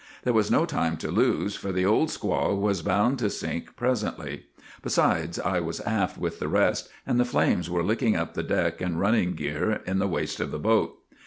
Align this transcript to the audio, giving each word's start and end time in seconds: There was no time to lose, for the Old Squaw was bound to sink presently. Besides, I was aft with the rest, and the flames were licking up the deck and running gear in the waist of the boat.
There 0.23 0.33
was 0.33 0.49
no 0.49 0.65
time 0.65 0.97
to 0.97 1.11
lose, 1.11 1.55
for 1.55 1.71
the 1.71 1.85
Old 1.85 2.09
Squaw 2.09 2.57
was 2.59 2.81
bound 2.81 3.19
to 3.19 3.29
sink 3.29 3.75
presently. 3.75 4.47
Besides, 4.81 5.37
I 5.39 5.59
was 5.59 5.79
aft 5.81 6.17
with 6.17 6.39
the 6.39 6.47
rest, 6.47 6.89
and 7.05 7.19
the 7.19 7.23
flames 7.23 7.69
were 7.69 7.83
licking 7.83 8.15
up 8.15 8.33
the 8.33 8.41
deck 8.41 8.81
and 8.81 8.99
running 8.99 9.33
gear 9.35 9.73
in 9.85 9.99
the 9.99 10.07
waist 10.07 10.39
of 10.39 10.49
the 10.49 10.57
boat. 10.57 10.97